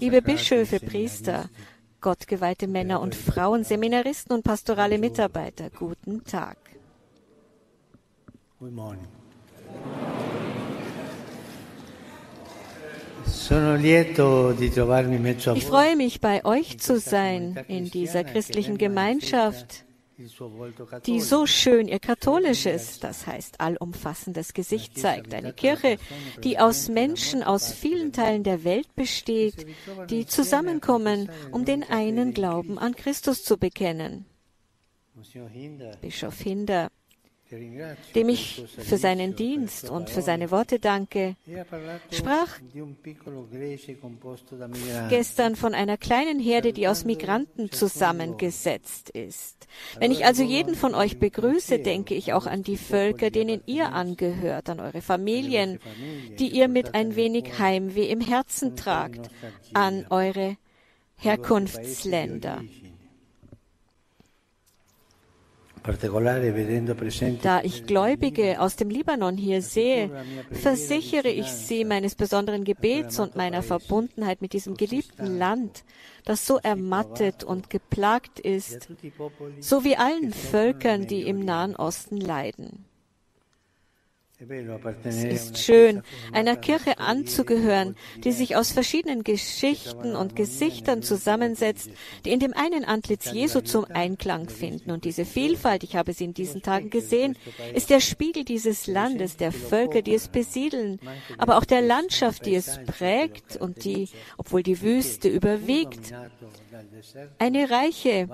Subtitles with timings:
[0.00, 1.48] Liebe Bischöfe, Priester,
[2.00, 6.58] gottgeweihte Männer und Frauen, Seminaristen und pastorale Mitarbeiter, guten Tag.
[15.54, 19.84] Ich freue mich, bei euch zu sein in dieser christlichen Gemeinschaft,
[21.06, 25.32] die so schön ihr katholisches, das heißt allumfassendes Gesicht zeigt.
[25.32, 25.98] Eine Kirche,
[26.42, 29.66] die aus Menschen aus vielen Teilen der Welt besteht,
[30.10, 34.26] die zusammenkommen, um den einen Glauben an Christus zu bekennen.
[36.00, 36.90] Bischof Hinder
[38.14, 41.36] dem ich für seinen Dienst und für seine Worte danke,
[42.10, 42.58] sprach
[45.08, 49.66] gestern von einer kleinen Herde, die aus Migranten zusammengesetzt ist.
[49.98, 53.92] Wenn ich also jeden von euch begrüße, denke ich auch an die Völker, denen ihr
[53.92, 55.78] angehört, an eure Familien,
[56.38, 59.30] die ihr mit ein wenig Heimweh im Herzen tragt,
[59.72, 60.56] an eure
[61.16, 62.62] Herkunftsländer.
[67.42, 70.10] Da ich Gläubige aus dem Libanon hier sehe,
[70.50, 75.84] versichere ich sie meines besonderen Gebets und meiner Verbundenheit mit diesem geliebten Land,
[76.24, 78.88] das so ermattet und geplagt ist,
[79.60, 82.87] so wie allen Völkern, die im Nahen Osten leiden.
[85.02, 91.90] Es ist schön, einer Kirche anzugehören, die sich aus verschiedenen Geschichten und Gesichtern zusammensetzt,
[92.24, 94.92] die in dem einen Antlitz Jesu zum Einklang finden.
[94.92, 97.36] Und diese Vielfalt, ich habe sie in diesen Tagen gesehen,
[97.74, 101.00] ist der Spiegel dieses Landes, der Völker, die es besiedeln,
[101.36, 106.14] aber auch der Landschaft, die es prägt und die, obwohl die Wüste überwiegt,
[107.38, 108.28] eine reiche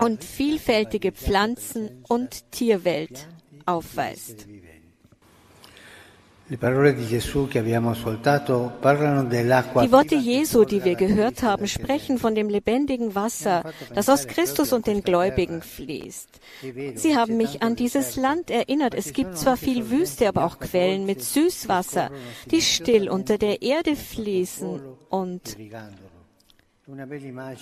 [0.00, 3.26] und vielfältige Pflanzen- und Tierwelt
[3.66, 4.46] aufweist.
[6.50, 6.62] Die
[9.92, 14.86] Worte Jesu, die wir gehört haben, sprechen von dem lebendigen Wasser, das aus Christus und
[14.86, 16.40] den Gläubigen fließt.
[16.94, 18.94] Sie haben mich an dieses Land erinnert.
[18.94, 22.10] Es gibt zwar viel Wüste, aber auch Quellen mit Süßwasser,
[22.50, 25.56] die still unter der Erde fließen und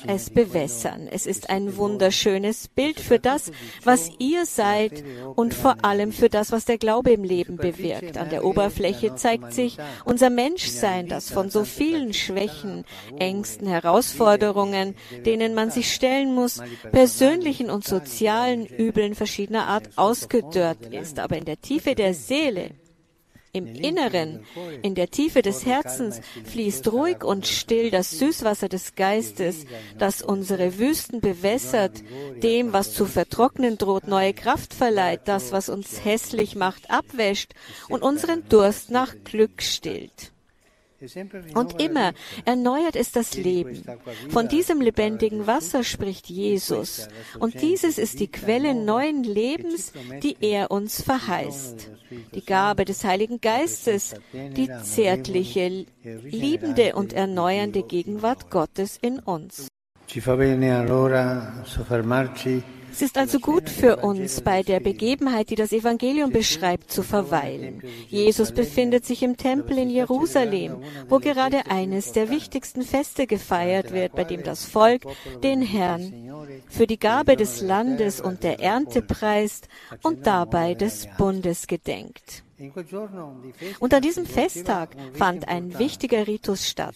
[0.06, 1.08] es bewässern.
[1.10, 3.50] Es ist ein wunderschönes Bild für das,
[3.82, 5.02] was ihr seid
[5.34, 8.18] und vor allem für das, was der Glaube im Leben bewirkt.
[8.18, 12.84] An der Oberfläche zeigt sich unser Menschsein, das von so vielen Schwächen,
[13.18, 14.94] Ängsten, Herausforderungen,
[15.24, 16.62] denen man sich stellen muss,
[16.92, 21.18] persönlichen und sozialen Übeln verschiedener Art ausgedörrt ist.
[21.18, 22.70] Aber in der Tiefe der Seele
[23.56, 24.44] im Inneren,
[24.82, 29.64] in der Tiefe des Herzens fließt ruhig und still das Süßwasser des Geistes,
[29.98, 32.02] das unsere Wüsten bewässert,
[32.42, 37.54] dem, was zu vertrocknen droht, neue Kraft verleiht, das, was uns hässlich macht, abwäscht
[37.88, 40.35] und unseren Durst nach Glück stillt.
[41.54, 42.12] Und immer
[42.44, 43.82] erneuert es das Leben.
[44.30, 47.08] Von diesem lebendigen Wasser spricht Jesus.
[47.38, 51.90] Und dieses ist die Quelle neuen Lebens, die er uns verheißt.
[52.34, 55.86] Die Gabe des Heiligen Geistes, die zärtliche,
[56.22, 59.68] liebende und erneuernde Gegenwart Gottes in uns.
[60.06, 62.62] Ci fa bene allora soffermarci
[62.96, 67.82] es ist also gut für uns, bei der Begebenheit, die das Evangelium beschreibt, zu verweilen.
[68.08, 74.14] Jesus befindet sich im Tempel in Jerusalem, wo gerade eines der wichtigsten Feste gefeiert wird,
[74.14, 75.02] bei dem das Volk
[75.42, 79.68] den Herrn für die Gabe des Landes und der Ernte preist
[80.02, 82.45] und dabei des Bundes gedenkt.
[83.80, 86.94] Und an diesem Festtag fand ein wichtiger Ritus statt.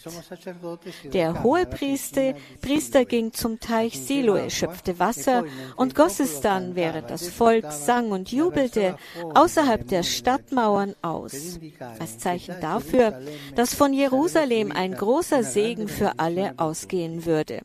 [1.13, 5.45] Der hohe Priester, Priester ging zum Teich Siloe, schöpfte Wasser
[5.77, 8.97] und goss es dann, während das Volk sang und jubelte,
[9.35, 11.61] außerhalb der Stadtmauern aus,
[11.99, 13.21] als Zeichen dafür,
[13.55, 17.63] dass von Jerusalem ein großer Segen für alle ausgehen würde.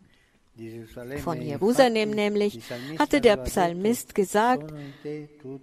[1.24, 2.60] Von Jerusalem nämlich
[2.98, 4.74] hatte der Psalmist gesagt,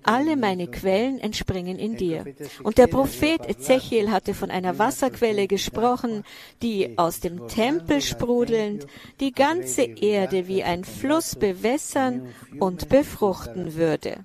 [0.03, 2.25] alle meine Quellen entspringen in dir.
[2.63, 6.25] Und der Prophet Ezechiel hatte von einer Wasserquelle gesprochen,
[6.61, 8.87] die aus dem Tempel sprudelnd
[9.21, 12.29] die ganze Erde wie ein Fluss bewässern
[12.61, 14.25] und befruchten würde.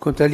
[0.00, 0.28] Unter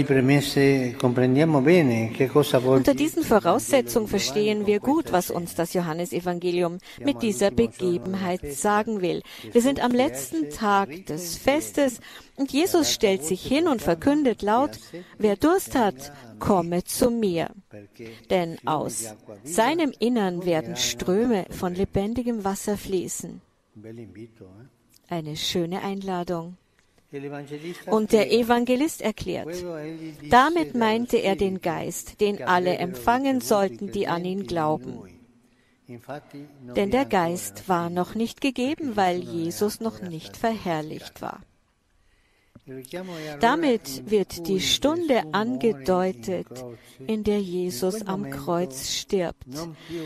[2.95, 9.23] diesen Voraussetzungen verstehen wir gut, was uns das Johannesevangelium mit dieser Begebenheit sagen will.
[9.53, 12.01] Wir sind am letzten Tag des Festes
[12.37, 14.73] und Jesus stellt sich hin und verkündet laut,
[15.19, 17.49] wer Durst hat, komme zu mir.
[18.29, 19.15] Denn aus
[19.45, 23.41] seinem Innern werden Ströme von lebendigem Wasser fließen.
[25.09, 26.59] Eine schöne Einladung.
[27.87, 29.65] Und der Evangelist erklärt,
[30.31, 35.03] damit meinte er den Geist, den alle empfangen sollten, die an ihn glauben.
[36.77, 41.41] Denn der Geist war noch nicht gegeben, weil Jesus noch nicht verherrlicht war.
[43.41, 46.47] Damit wird die Stunde angedeutet,
[47.07, 49.45] in der Jesus am Kreuz stirbt.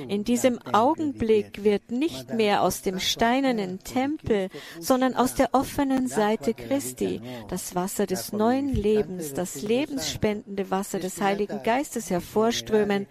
[0.09, 4.49] In diesem Augenblick wird nicht mehr aus dem steinernen Tempel,
[4.81, 11.21] sondern aus der offenen Seite Christi das Wasser des neuen Lebens, das lebensspendende Wasser des
[11.21, 13.07] Heiligen Geistes hervorströmen,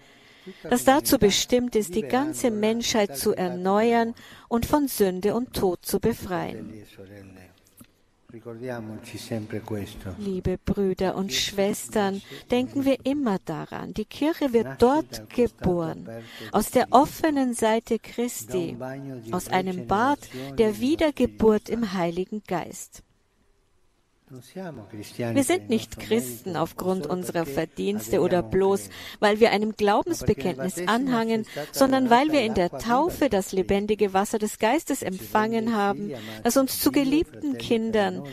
[0.68, 4.14] das dazu bestimmt ist, die ganze Menschheit zu erneuern
[4.48, 6.84] und von Sünde und Tod zu befreien.
[10.18, 12.20] Liebe Brüder und Schwestern,
[12.50, 16.06] denken wir immer daran, die Kirche wird dort geboren,
[16.52, 18.76] aus der offenen Seite Christi,
[19.30, 20.18] aus einem Bad
[20.58, 23.02] der Wiedergeburt im Heiligen Geist.
[24.30, 28.90] Wir sind nicht Christen aufgrund unserer Verdienste oder bloß,
[29.20, 34.58] weil wir einem Glaubensbekenntnis anhangen, sondern weil wir in der Taufe das lebendige Wasser des
[34.58, 38.24] Geistes empfangen haben, das uns zu geliebten Kindern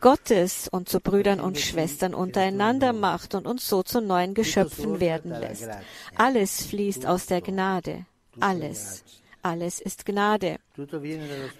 [0.00, 5.30] Gottes und zu Brüdern und Schwestern untereinander macht und uns so zu neuen Geschöpfen werden
[5.30, 5.68] lässt.
[6.16, 8.04] Alles fließt aus der Gnade.
[8.38, 9.02] Alles.
[9.44, 10.56] Alles ist Gnade.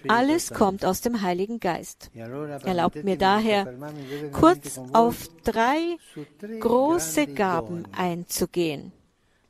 [0.09, 2.11] Alles kommt aus dem Heiligen Geist.
[2.15, 3.75] Erlaubt mir daher,
[4.33, 5.99] kurz auf drei
[6.61, 8.93] große Gaben einzugehen,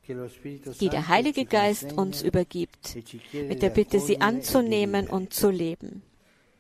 [0.09, 2.97] die der Heilige Geist uns übergibt,
[3.33, 6.03] mit der Bitte, sie anzunehmen und zu leben.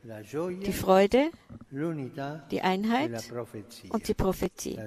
[0.05, 1.31] Die Freude,
[2.53, 3.33] die Einheit
[3.89, 4.79] und die Prophetie.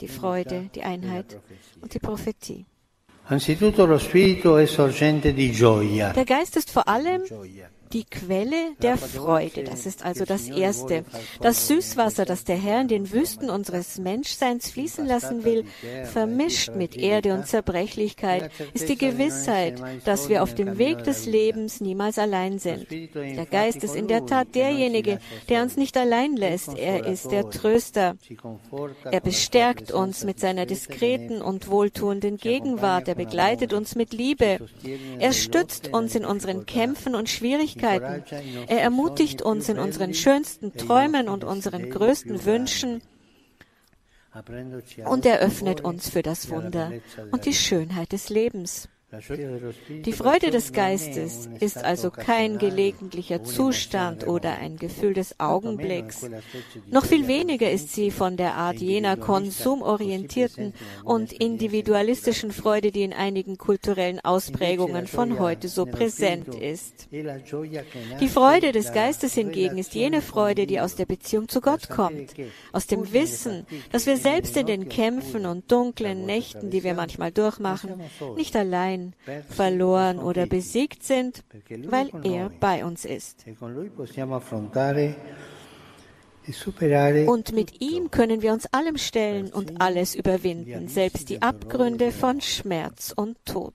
[0.00, 1.38] Die Freude, die Einheit
[1.80, 2.66] und die Prophetie.
[3.24, 6.10] Anzitutto lo spirito è sorgente di gioia.
[6.12, 7.22] Der Geist ist vor allem
[7.92, 9.64] die Quelle der Freude.
[9.64, 11.04] Das ist also das Erste.
[11.40, 15.64] Das Süßwasser, das der Herr in den Wüsten unseres Menschseins fließen lassen will,
[16.04, 21.80] vermischt mit Erde und Zerbrechlichkeit, ist die Gewissheit, dass wir auf dem Weg des Lebens
[21.80, 22.86] niemals allein sind.
[22.90, 26.76] Der Geist ist in der Tat derjenige, der uns nicht allein lässt.
[26.76, 28.16] Er ist der Tröster.
[29.10, 33.08] Er bestärkt uns mit seiner diskreten und wohltuenden Gegenwart.
[33.08, 34.58] Er begleitet uns mit Liebe.
[35.18, 38.68] Er stützt uns in unseren Kämpfen und Schwierigkeiten Möglichkeiten.
[38.68, 43.02] Er ermutigt uns in unseren schönsten Träumen und unseren größten Wünschen
[45.04, 46.92] und er öffnet uns für das Wunder
[47.32, 48.88] und die Schönheit des Lebens.
[50.04, 56.30] Die Freude des Geistes ist also kein gelegentlicher Zustand oder ein Gefühl des Augenblicks.
[56.88, 63.12] Noch viel weniger ist sie von der Art jener konsumorientierten und individualistischen Freude, die in
[63.12, 67.08] einigen kulturellen Ausprägungen von heute so präsent ist.
[67.10, 72.34] Die Freude des Geistes hingegen ist jene Freude, die aus der Beziehung zu Gott kommt,
[72.70, 77.32] aus dem Wissen, dass wir selbst in den Kämpfen und dunklen Nächten, die wir manchmal
[77.32, 78.00] durchmachen,
[78.36, 79.14] nicht allein allein,
[79.48, 81.42] verloren oder besiegt sind,
[81.88, 83.44] weil er bei uns ist.
[87.26, 92.40] Und mit ihm können wir uns allem stellen und alles überwinden, selbst die Abgründe von
[92.40, 93.74] Schmerz und Tod.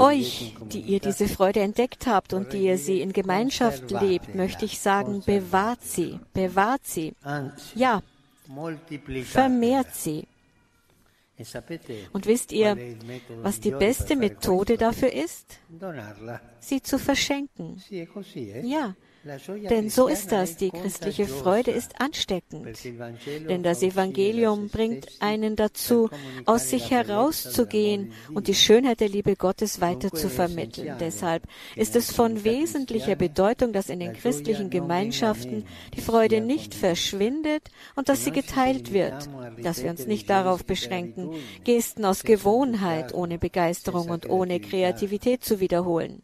[0.00, 4.64] Euch, die ihr diese Freude entdeckt habt und die ihr sie in Gemeinschaft lebt, möchte
[4.64, 7.12] ich sagen, bewahrt sie, bewahrt sie.
[7.74, 8.02] Ja,
[9.24, 10.24] vermehrt sie.
[12.12, 12.76] Und wisst ihr,
[13.42, 15.60] was die beste Methode dafür ist?
[16.58, 17.82] Sie zu verschenken.
[17.90, 18.66] Eh?
[18.66, 18.94] Ja,
[19.24, 22.78] denn so ist das, die christliche Freude ist ansteckend.
[23.48, 26.08] Denn das Evangelium bringt einen dazu,
[26.46, 30.96] aus sich herauszugehen und die Schönheit der Liebe Gottes weiter zu vermitteln.
[30.98, 31.42] Deshalb
[31.76, 37.64] ist es von wesentlicher Bedeutung, dass in den christlichen Gemeinschaften die Freude nicht verschwindet
[37.96, 39.28] und dass sie geteilt wird,
[39.62, 41.34] dass wir uns nicht darauf beschränken,
[41.64, 46.22] Gesten aus Gewohnheit ohne Begeisterung und ohne Kreativität zu wiederholen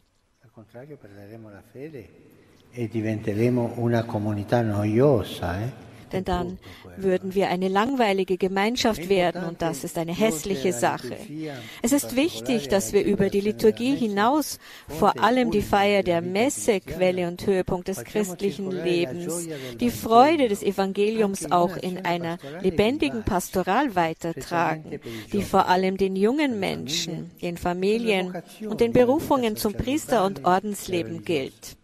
[6.13, 6.59] denn dann
[6.97, 11.17] würden wir eine langweilige Gemeinschaft werden und das ist eine hässliche Sache.
[11.83, 16.81] Es ist wichtig, dass wir über die Liturgie hinaus vor allem die Feier der Messe,
[16.81, 19.49] Quelle und Höhepunkt des christlichen Lebens,
[19.81, 25.01] die Freude des Evangeliums auch in einer lebendigen Pastoral weitertragen,
[25.33, 28.33] die vor allem den jungen Menschen, den Familien
[28.69, 31.77] und den Berufungen zum Priester- und Ordensleben gilt.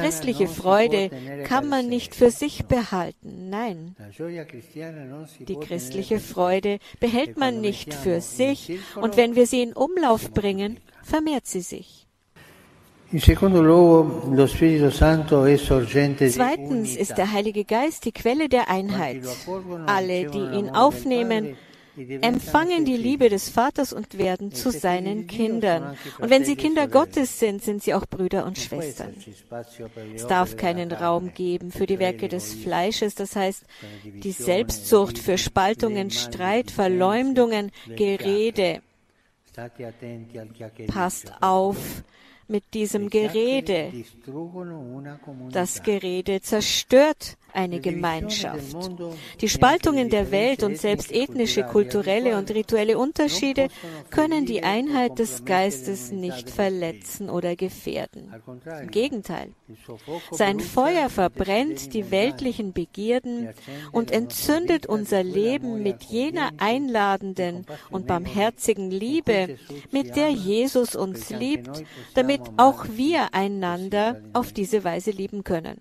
[0.00, 1.10] Christliche Freude
[1.44, 3.50] kann man nicht für sich behalten.
[3.50, 3.96] Nein.
[5.40, 10.80] Die christliche Freude behält man nicht für sich und wenn wir sie in Umlauf bringen,
[11.02, 12.08] vermehrt sie sich.
[13.10, 13.26] Zweitens
[16.96, 19.22] ist der Heilige Geist die Quelle der Einheit.
[19.86, 21.56] Alle, die ihn aufnehmen,
[22.20, 25.96] empfangen die Liebe des Vaters und werden zu seinen Kindern.
[26.18, 29.14] Und wenn sie Kinder Gottes sind, sind sie auch Brüder und Schwestern.
[30.14, 33.64] Es darf keinen Raum geben für die Werke des Fleisches, das heißt
[34.04, 38.82] die Selbstsucht für Spaltungen, Streit, Verleumdungen, Gerede.
[40.86, 41.76] Passt auf
[42.48, 43.92] mit diesem Gerede.
[45.50, 48.76] Das Gerede zerstört eine Gemeinschaft.
[49.40, 53.68] Die Spaltungen der Welt und selbst ethnische, kulturelle und rituelle Unterschiede
[54.10, 58.32] können die Einheit des Geistes nicht verletzen oder gefährden.
[58.82, 59.52] Im Gegenteil,
[60.30, 63.48] sein Feuer verbrennt die weltlichen Begierden
[63.92, 69.56] und entzündet unser Leben mit jener einladenden und barmherzigen Liebe,
[69.90, 71.82] mit der Jesus uns liebt,
[72.14, 75.80] damit auch wir einander auf diese Weise lieben können.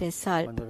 [0.00, 0.62] Deshalb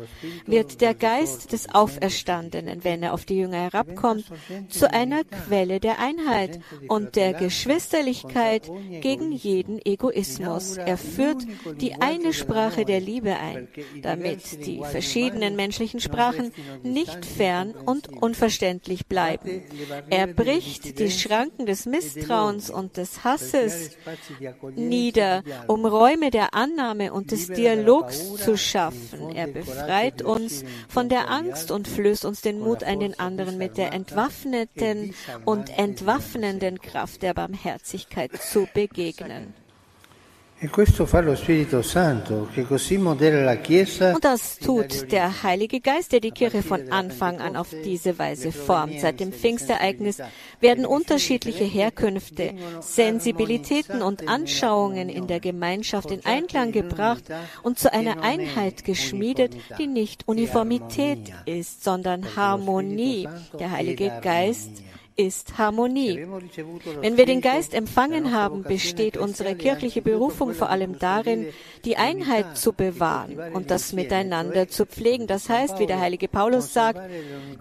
[0.46, 4.26] wird der Geist des Auferstandenen, wenn er auf die Jünger herabkommt,
[4.68, 8.70] zu einer Quelle der Einheit und der Geschwisterlichkeit
[9.00, 10.76] gegen jeden Egoismus.
[10.76, 11.44] Er führt
[11.80, 13.68] die eine Sprache der Liebe ein,
[14.02, 19.62] damit die verschiedenen menschlichen Sprachen nicht fern und unverständlich bleiben.
[20.10, 23.90] Er bricht die Schranken des Misstrauens und des Hasses
[24.74, 29.34] nieder, um Räume der Annahme und des Dialogs zu schaffen.
[29.34, 33.76] Er befreit uns von der Angst und flößt uns den Mut ein, den anderen mit
[33.76, 39.54] der entwaffneten und entwaffnenden Kraft der Barmherzigkeit zu begegnen.
[40.60, 40.70] Und
[44.24, 48.98] das tut der Heilige Geist, der die Kirche von Anfang an auf diese Weise formt.
[48.98, 50.20] Seit dem Pfingstereignis
[50.60, 57.22] werden unterschiedliche Herkünfte, Sensibilitäten und Anschauungen in der Gemeinschaft in Einklang gebracht
[57.62, 63.28] und zu einer Einheit geschmiedet, die nicht Uniformität ist, sondern Harmonie.
[63.60, 64.82] Der Heilige Geist
[65.18, 66.26] ist Harmonie.
[67.00, 71.48] Wenn wir den Geist empfangen haben, besteht unsere kirchliche Berufung vor allem darin,
[71.84, 75.26] die Einheit zu bewahren und das Miteinander zu pflegen.
[75.26, 77.00] Das heißt, wie der heilige Paulus sagt,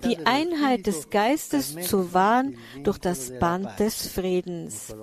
[0.06, 4.96] die Einheit des Geistes zu wahren durch das Band des Friedens.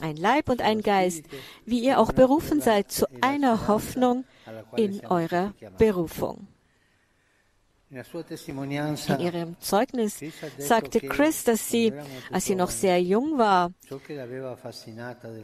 [0.00, 1.24] Ein Leib und ein Geist,
[1.64, 4.24] wie ihr auch berufen seid zu einer Hoffnung
[4.76, 6.48] in eurer Berufung.
[7.94, 10.20] In ihrem Zeugnis
[10.58, 11.92] sagte Chris, dass sie,
[12.32, 13.72] als sie noch sehr jung war,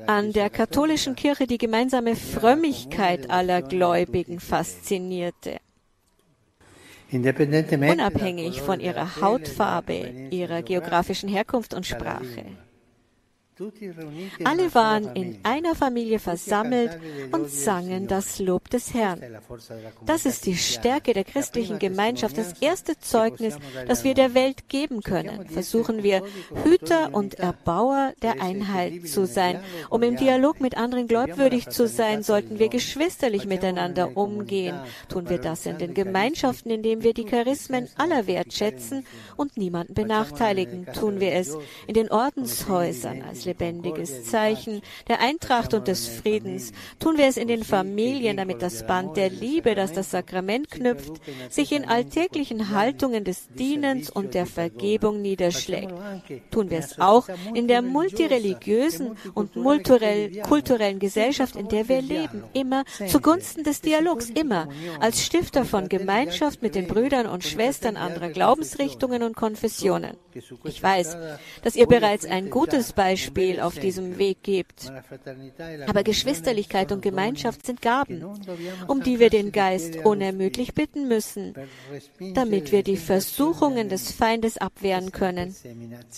[0.07, 5.59] an der katholischen Kirche die gemeinsame Frömmigkeit aller Gläubigen faszinierte.
[7.13, 12.47] Unabhängig von ihrer Hautfarbe, ihrer geografischen Herkunft und Sprache.
[14.45, 16.99] Alle waren in einer Familie versammelt
[17.33, 19.21] und sangen das Lob des Herrn.
[20.07, 25.03] Das ist die Stärke der christlichen Gemeinschaft, das erste Zeugnis, das wir der Welt geben
[25.03, 25.47] können.
[25.49, 26.23] Versuchen wir,
[26.65, 29.61] Hüter und Erbauer der Einheit zu sein.
[29.91, 34.79] Um im Dialog mit anderen glaubwürdig zu sein, sollten wir geschwisterlich miteinander umgehen.
[35.09, 39.05] Tun wir das in den Gemeinschaften, indem wir die Charismen aller wertschätzen
[39.37, 40.87] und niemanden benachteiligen.
[40.95, 46.73] Tun wir es in den Ordenshäusern als lebendiges Zeichen der Eintracht und des Friedens.
[46.99, 51.21] Tun wir es in den Familien, damit das Band der Liebe, das das Sakrament knüpft,
[51.49, 55.93] sich in alltäglichen Haltungen des Dienens und der Vergebung niederschlägt.
[56.51, 62.85] Tun wir es auch in der multireligiösen und kulturellen Gesellschaft, in der wir leben, immer
[63.09, 64.69] zugunsten des Dialogs, immer
[65.01, 70.17] als Stifter von Gemeinschaft mit den Brüdern und Schwestern anderer Glaubensrichtungen und Konfessionen.
[70.65, 71.17] Ich weiß,
[71.63, 74.93] dass ihr bereits ein gutes Beispiel Beispiel auf diesem Weg gibt.
[75.87, 78.25] Aber Geschwisterlichkeit und Gemeinschaft sind Gaben,
[78.87, 81.55] um die wir den Geist unermüdlich bitten müssen,
[82.35, 85.55] damit wir die Versuchungen des Feindes abwehren können,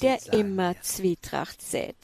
[0.02, 1.96] der immer Zwietracht sät.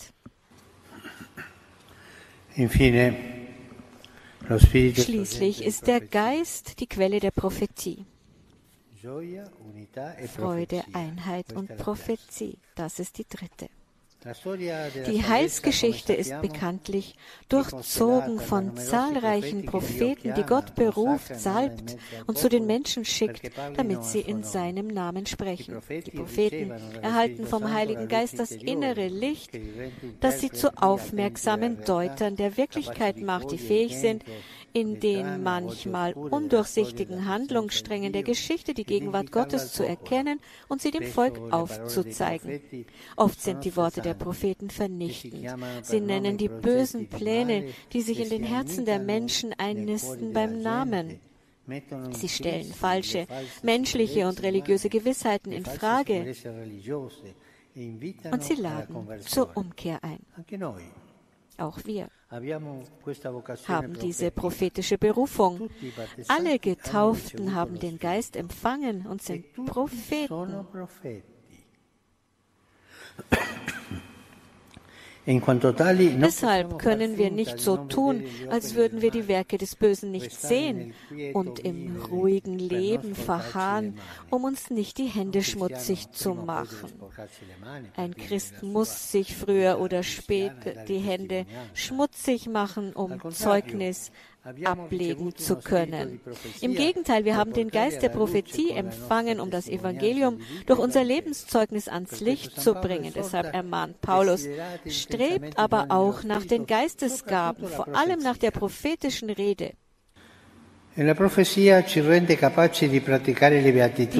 [4.97, 8.05] Schließlich ist der Geist die Quelle der Prophetie.
[10.35, 12.59] Freude, Einheit und Prophetie.
[12.75, 13.69] Das ist die dritte.
[14.25, 17.15] Die Heilsgeschichte ist bekanntlich
[17.49, 21.97] durchzogen von zahlreichen Propheten, die Gott beruft, salbt
[22.27, 25.81] und zu den Menschen schickt, damit sie in seinem Namen sprechen.
[25.89, 29.51] Die Propheten erhalten vom Heiligen Geist das innere Licht,
[30.19, 34.25] das sie zu aufmerksamen Deutern der Wirklichkeit macht, die fähig sind,
[34.73, 41.05] in den manchmal undurchsichtigen Handlungssträngen der Geschichte die Gegenwart Gottes zu erkennen und sie dem
[41.05, 42.61] Volk aufzuzeigen.
[43.17, 45.47] Oft sind die Worte der Propheten vernichtend.
[45.83, 51.21] Sie nennen die bösen Pläne, die sich in den Herzen der Menschen einnisten, beim Namen.
[52.13, 53.27] Sie stellen falsche
[53.63, 56.35] menschliche und religiöse Gewissheiten in Frage
[58.31, 60.21] und sie laden zur Umkehr ein.
[61.59, 62.09] Auch wir
[63.67, 65.69] haben diese prophetische Berufung.
[66.29, 70.67] Alle Getauften haben den Geist empfangen und sind Propheten.
[75.29, 80.95] Deshalb können wir nicht so tun, als würden wir die Werke des Bösen nicht sehen
[81.35, 83.99] und im ruhigen Leben verharren,
[84.31, 86.91] um uns nicht die Hände schmutzig zu machen.
[87.95, 91.45] Ein Christ muss sich früher oder später die Hände
[91.75, 94.11] schmutzig machen, um Zeugnis
[94.65, 96.21] ablegen zu können.
[96.61, 101.89] Im Gegenteil, wir haben den Geist der Prophetie empfangen, um das Evangelium durch unser Lebenszeugnis
[101.89, 103.13] ans Licht zu bringen.
[103.15, 104.47] Deshalb ermahnt Paulus,
[104.87, 109.73] strebt aber auch nach den Geistesgaben, vor allem nach der prophetischen Rede.
[110.99, 111.15] Die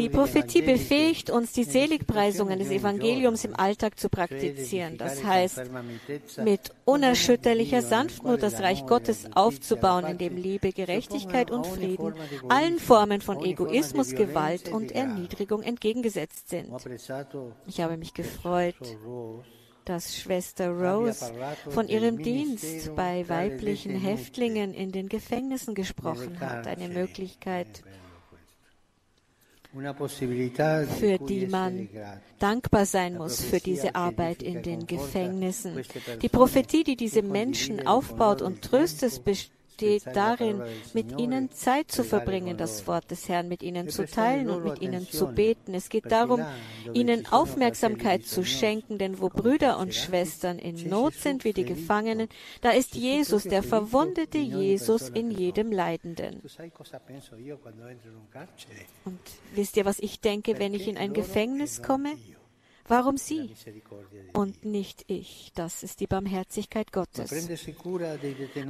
[0.09, 4.97] Prophetie befähigt uns, die Seligpreisungen des Evangeliums im Alltag zu praktizieren.
[4.97, 5.63] Das heißt,
[6.45, 12.15] mit unerschütterlicher Sanftmut das Reich Gottes aufzubauen, in dem Liebe, Gerechtigkeit und Frieden
[12.49, 16.71] allen Formen von Egoismus, Gewalt und Erniedrigung entgegengesetzt sind.
[17.67, 18.77] Ich habe mich gefreut,
[19.89, 21.33] dass Schwester Rose
[21.71, 27.83] von ihrem Dienst bei weiblichen Häftlingen in den Gefängnissen gesprochen hat, eine Möglichkeit,
[30.99, 31.89] für die man
[32.39, 35.83] dankbar sein muss für diese Arbeit in den Gefängnissen.
[36.23, 39.23] Die Prophetie, die diese Menschen aufbaut und tröstet,
[39.79, 44.51] besteht darin, mit ihnen Zeit zu verbringen, das Wort des Herrn mit ihnen zu teilen
[44.51, 45.75] und mit ihnen zu beten.
[45.75, 46.45] Es geht darum,
[46.93, 52.29] ihnen Aufmerksamkeit zu schenken, denn wo Brüder und Schwestern in Not sind, wie die Gefangenen,
[52.61, 56.43] da ist Jesus, der verwundete Jesus in jedem Leidenden.
[59.05, 59.21] Und
[59.55, 62.15] wisst ihr, was ich denke, wenn ich in ein Gefängnis komme?
[62.89, 63.51] Warum sie
[64.33, 65.53] und nicht ich?
[65.55, 67.49] Das ist die Barmherzigkeit Gottes.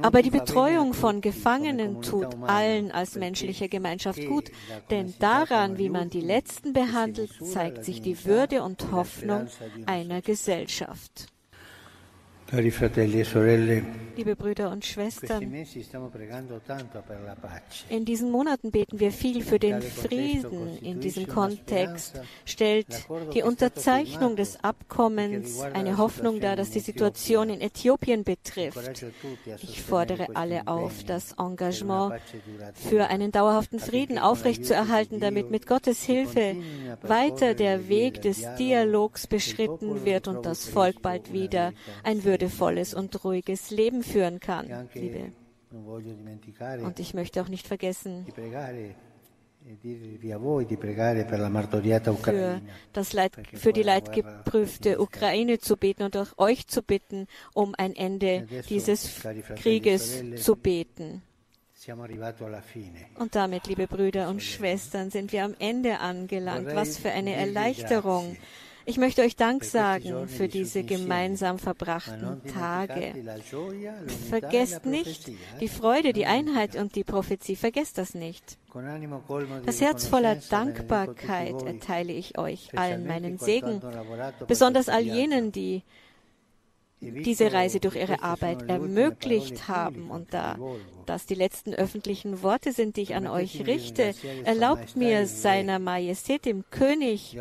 [0.01, 4.51] Aber die Betreuung von Gefangenen tut allen als menschliche Gemeinschaft gut,
[4.89, 9.47] denn daran, wie man die Letzten behandelt, zeigt sich die Würde und Hoffnung
[9.85, 11.27] einer Gesellschaft.
[12.51, 13.83] E
[14.15, 15.53] Liebe Brüder und Schwestern,
[17.89, 20.77] in diesen Monaten beten wir viel für den Frieden.
[20.81, 22.87] In diesem Kontext stellt
[23.33, 29.05] die Unterzeichnung des Abkommens eine Hoffnung dar, dass die Situation in Äthiopien betrifft.
[29.61, 32.19] Ich fordere alle auf, das Engagement
[32.73, 36.55] für einen dauerhaften Frieden aufrechtzuerhalten, damit mit Gottes Hilfe
[37.03, 42.93] weiter der Weg des Dialogs beschritten wird und das Volk bald wieder ein würdiges würdevolles
[42.93, 45.31] und ruhiges Leben führen kann, liebe.
[46.83, 48.25] Und ich möchte auch nicht vergessen,
[52.23, 52.61] für,
[52.93, 57.95] das Leid, für die leidgeprüfte Ukraine zu beten und auch euch zu bitten, um ein
[57.95, 59.21] Ende dieses
[59.57, 61.21] Krieges zu beten.
[63.17, 66.73] Und damit, liebe Brüder und Schwestern, sind wir am Ende angelangt.
[66.73, 68.37] Was für eine Erleichterung.
[68.85, 73.13] Ich möchte euch Dank sagen für diese gemeinsam verbrachten Tage.
[74.29, 77.55] Vergesst nicht die Freude, die Einheit und die Prophezie.
[77.55, 78.57] Vergesst das nicht.
[79.65, 83.81] Das Herz voller Dankbarkeit erteile ich euch allen meinen Segen,
[84.47, 85.83] besonders all jenen, die
[87.01, 90.11] diese Reise durch ihre Arbeit ermöglicht haben.
[90.11, 90.57] Und da
[91.05, 96.45] das die letzten öffentlichen Worte sind, die ich an euch richte, erlaubt mir seiner Majestät,
[96.45, 97.35] dem König,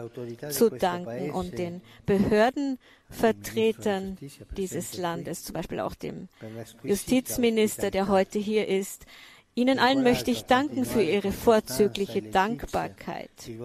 [0.51, 4.16] zu danken und den Behördenvertretern
[4.57, 6.29] dieses Landes, zum Beispiel auch dem
[6.83, 9.05] Justizminister, der heute hier ist,
[9.55, 13.31] Ihnen allen möchte ich danken für Ihre vorzügliche Dankbarkeit.
[13.44, 13.59] Ich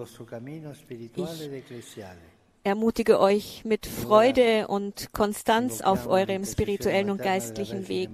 [2.64, 8.08] ermutige euch mit Freude und Konstanz auf eurem spirituellen und geistlichen Weg,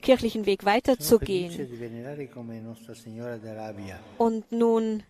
[0.00, 1.68] kirchlichen Weg weiterzugehen.
[4.16, 5.02] Und nun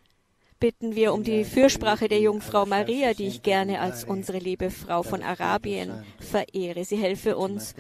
[0.60, 5.02] bitten wir um die Fürsprache der Jungfrau Maria, die ich gerne als unsere liebe Frau
[5.02, 6.84] von Arabien verehre.
[6.84, 7.74] Sie helfe uns,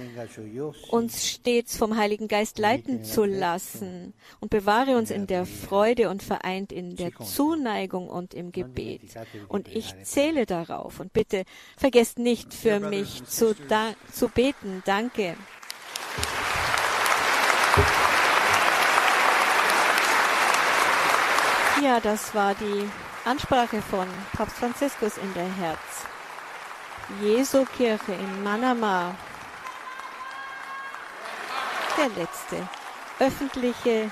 [0.90, 6.22] uns stets vom Heiligen Geist leiten zu lassen und bewahre uns in der Freude und
[6.22, 9.02] vereint in der Zuneigung und im Gebet.
[9.48, 11.44] Und ich zähle darauf und bitte
[11.76, 13.54] vergesst nicht für mich zu,
[14.10, 14.82] zu beten.
[14.86, 15.36] Danke.
[21.82, 22.88] Ja, das war die
[23.24, 25.78] Ansprache von Papst Franziskus in der Herz.
[27.22, 29.14] Jesu Kirche in Manama.
[31.96, 32.68] Der letzte
[33.18, 34.10] öffentliche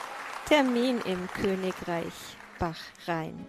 [0.48, 2.12] Termin im Königreich
[2.58, 3.46] Bachrhein.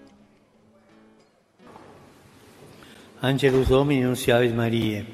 [3.21, 5.05] Angelus Domini nunciavis Mariae.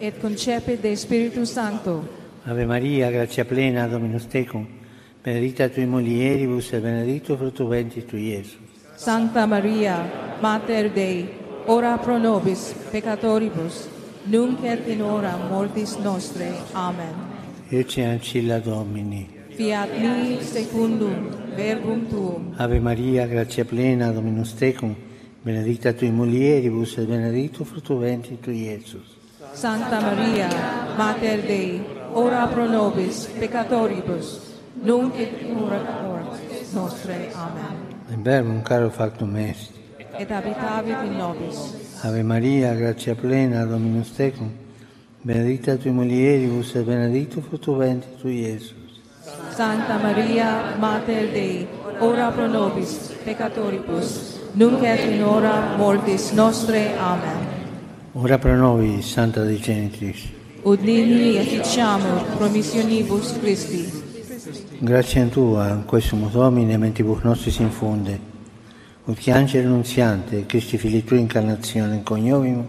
[0.00, 2.04] et concepit de Spiritus Sancto.
[2.46, 4.66] Ave Maria, gratia plena, Dominus tecum,
[5.28, 8.56] benedicta tui mulieribus et benedictus fructus ventris tui, Iesus.
[8.96, 10.10] Sancta Maria,
[10.40, 11.28] Mater Dei,
[11.66, 13.88] ora pro nobis peccatoribus,
[14.24, 16.50] nunc et in hora mortis nostre.
[16.72, 17.14] Amen.
[17.68, 19.28] Ecce ancilla Domini.
[19.50, 22.54] Fiat mi secundum verbum tuum.
[22.56, 24.94] Ave Maria, gratia plena, Dominus tecum,
[25.42, 29.16] benedicta tui mulieribus et benedictus fructus ventris tui, Iesus.
[29.52, 30.48] Sancta Maria,
[30.96, 31.82] Mater Dei,
[32.14, 34.47] ora pro nobis peccatoribus,
[34.82, 37.30] nunc et in hora mortis nostre.
[37.34, 37.76] Amen.
[38.10, 39.72] In verbum caro factum est.
[40.18, 41.74] Et habitavit in nobis.
[42.02, 44.50] Ave Maria, gratia plena, Dominus tecum,
[45.22, 49.02] benedicta tui mulieribus et benedictus fructus ventris tui, Iesus.
[49.54, 51.66] Sancta Maria, Mater Dei,
[52.00, 56.96] ora pro nobis peccatoribus, nunc et in hora mortis nostre.
[56.98, 57.46] Amen.
[58.14, 60.30] Ora pro nobis, Santa Dei Genitrix.
[60.64, 64.07] Ut nini efficiamur promissionibus Christi.
[64.80, 68.20] Grazie a Tua, in questo Domine, mentibus nostris infunde,
[69.06, 72.66] ut che angelo annunziante, Christi Fili Tui incarnazione coniovimus,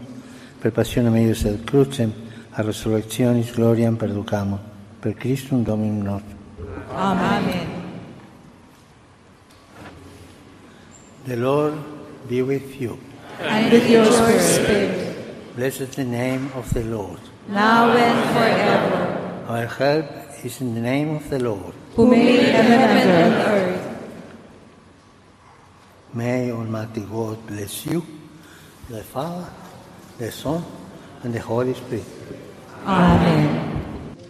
[0.58, 2.12] per passione meius et crucem,
[2.50, 4.58] a resurrectionis gloriam perducamo,
[4.98, 6.36] per Christum Dominum nostrum.
[6.92, 7.68] Amen.
[11.26, 11.74] The Lord
[12.26, 12.98] be with you.
[13.46, 14.04] And with your
[14.40, 15.08] spirit,
[15.54, 17.20] Blessed the name of the Lord.
[17.48, 20.06] now and forever, Our help
[20.42, 21.74] is in the name of the Lord.
[21.94, 23.86] Who made heaven and earth.
[26.14, 28.04] May Almighty God bless you,
[28.88, 29.48] the Father,
[30.18, 30.64] the Son,
[31.22, 32.04] and the Holy Spirit.
[32.84, 33.79] Amen.